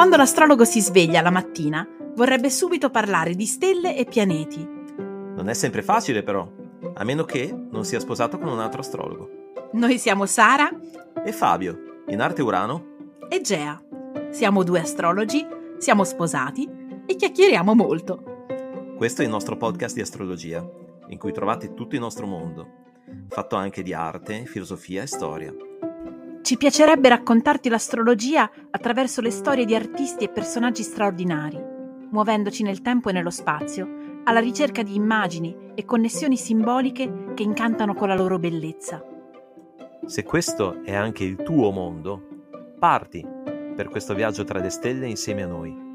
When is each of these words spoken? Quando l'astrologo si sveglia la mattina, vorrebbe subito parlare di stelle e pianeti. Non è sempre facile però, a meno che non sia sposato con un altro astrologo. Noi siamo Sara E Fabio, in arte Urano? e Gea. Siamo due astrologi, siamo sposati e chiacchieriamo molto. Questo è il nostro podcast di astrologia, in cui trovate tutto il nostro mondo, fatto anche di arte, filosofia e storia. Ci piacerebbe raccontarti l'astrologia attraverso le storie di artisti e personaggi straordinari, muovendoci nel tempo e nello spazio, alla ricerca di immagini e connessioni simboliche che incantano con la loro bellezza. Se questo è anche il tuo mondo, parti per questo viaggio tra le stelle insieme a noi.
Quando 0.00 0.16
l'astrologo 0.16 0.64
si 0.64 0.80
sveglia 0.80 1.20
la 1.20 1.28
mattina, 1.28 1.86
vorrebbe 2.14 2.48
subito 2.48 2.88
parlare 2.88 3.34
di 3.34 3.44
stelle 3.44 3.94
e 3.94 4.06
pianeti. 4.06 4.66
Non 4.96 5.50
è 5.50 5.52
sempre 5.52 5.82
facile 5.82 6.22
però, 6.22 6.50
a 6.94 7.04
meno 7.04 7.24
che 7.24 7.54
non 7.70 7.84
sia 7.84 8.00
sposato 8.00 8.38
con 8.38 8.48
un 8.48 8.60
altro 8.60 8.80
astrologo. 8.80 9.28
Noi 9.72 9.98
siamo 9.98 10.24
Sara 10.24 10.70
E 11.22 11.32
Fabio, 11.32 12.02
in 12.08 12.22
arte 12.22 12.40
Urano? 12.40 13.18
e 13.28 13.42
Gea. 13.42 13.78
Siamo 14.30 14.62
due 14.62 14.80
astrologi, 14.80 15.46
siamo 15.76 16.04
sposati 16.04 16.66
e 17.04 17.14
chiacchieriamo 17.14 17.74
molto. 17.74 18.46
Questo 18.96 19.20
è 19.20 19.26
il 19.26 19.30
nostro 19.30 19.58
podcast 19.58 19.94
di 19.94 20.00
astrologia, 20.00 20.66
in 21.08 21.18
cui 21.18 21.32
trovate 21.32 21.74
tutto 21.74 21.94
il 21.94 22.00
nostro 22.00 22.24
mondo, 22.24 22.66
fatto 23.28 23.54
anche 23.56 23.82
di 23.82 23.92
arte, 23.92 24.46
filosofia 24.46 25.02
e 25.02 25.06
storia. 25.06 25.54
Ci 26.50 26.56
piacerebbe 26.56 27.08
raccontarti 27.08 27.68
l'astrologia 27.68 28.50
attraverso 28.72 29.20
le 29.20 29.30
storie 29.30 29.64
di 29.64 29.76
artisti 29.76 30.24
e 30.24 30.30
personaggi 30.30 30.82
straordinari, 30.82 31.56
muovendoci 32.10 32.64
nel 32.64 32.82
tempo 32.82 33.08
e 33.08 33.12
nello 33.12 33.30
spazio, 33.30 33.88
alla 34.24 34.40
ricerca 34.40 34.82
di 34.82 34.96
immagini 34.96 35.56
e 35.76 35.84
connessioni 35.84 36.36
simboliche 36.36 37.34
che 37.34 37.44
incantano 37.44 37.94
con 37.94 38.08
la 38.08 38.16
loro 38.16 38.40
bellezza. 38.40 39.00
Se 40.04 40.24
questo 40.24 40.82
è 40.82 40.92
anche 40.92 41.22
il 41.22 41.36
tuo 41.36 41.70
mondo, 41.70 42.20
parti 42.80 43.24
per 43.76 43.88
questo 43.88 44.14
viaggio 44.14 44.42
tra 44.42 44.58
le 44.58 44.70
stelle 44.70 45.06
insieme 45.06 45.44
a 45.44 45.46
noi. 45.46 45.89